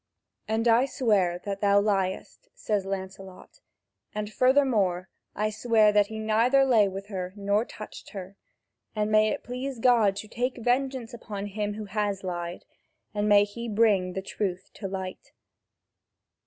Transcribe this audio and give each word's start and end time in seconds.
"And 0.47 0.67
I 0.67 0.87
swear 0.87 1.37
that 1.45 1.61
thou 1.61 1.79
liest," 1.79 2.47
says 2.55 2.87
Lancelot, 2.87 3.59
"and 4.15 4.33
furthermore 4.33 5.09
I 5.35 5.51
swear 5.51 5.91
that 5.91 6.07
he 6.07 6.17
neither 6.17 6.65
lay 6.65 6.87
with 6.87 7.05
her 7.09 7.33
nor 7.35 7.65
touched 7.65 8.09
her. 8.09 8.35
And 8.95 9.11
may 9.11 9.29
it 9.29 9.43
please 9.43 9.77
God 9.77 10.15
to 10.15 10.27
take 10.27 10.57
vengeance 10.57 11.13
upon 11.13 11.45
him 11.45 11.75
who 11.75 11.85
has 11.85 12.23
lied, 12.23 12.65
and 13.13 13.29
may 13.29 13.43
He 13.43 13.69
bring 13.69 14.13
the 14.13 14.23
truth 14.23 14.71
to 14.73 14.87
light! 14.87 15.33